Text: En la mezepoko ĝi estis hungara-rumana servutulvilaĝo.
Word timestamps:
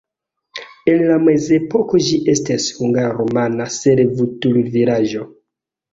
En 0.93 1.01
la 1.09 1.17
mezepoko 1.25 2.01
ĝi 2.07 2.17
estis 2.33 2.67
hungara-rumana 2.79 3.69
servutulvilaĝo. 3.77 5.29